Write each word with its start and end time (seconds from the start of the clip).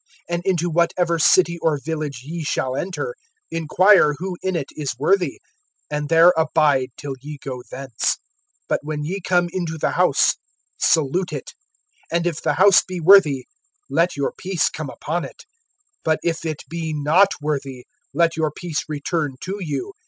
(11)And 0.31 0.41
into 0.45 0.67
whatever 0.67 1.19
city 1.19 1.59
or 1.59 1.77
village 1.79 2.21
ye 2.23 2.43
shall 2.43 2.75
enter, 2.75 3.13
inquire 3.51 4.15
who 4.17 4.35
in 4.41 4.55
it 4.55 4.69
is 4.75 4.95
worthy; 4.97 5.39
and 5.91 6.09
there 6.09 6.33
abide 6.35 6.87
till 6.97 7.13
ye 7.21 7.37
go 7.39 7.61
thence. 7.69 8.17
(12)But 8.67 8.79
when 8.81 9.03
ye 9.03 9.21
come 9.23 9.47
into 9.53 9.77
the 9.77 9.91
house, 9.91 10.37
salute 10.79 11.31
it. 11.31 11.51
(13)And 12.11 12.25
if 12.25 12.41
the 12.41 12.53
house 12.53 12.81
be 12.83 12.99
worthy, 12.99 13.45
let 13.91 14.15
your 14.17 14.33
peace 14.35 14.69
come 14.69 14.89
upon 14.89 15.23
it; 15.23 15.45
but 16.03 16.17
if 16.23 16.47
it 16.47 16.63
be 16.67 16.93
not 16.95 17.33
worthy, 17.39 17.85
let 18.11 18.35
your 18.35 18.49
peace 18.49 18.83
return 18.89 19.35
to 19.41 19.57
you. 19.59 19.93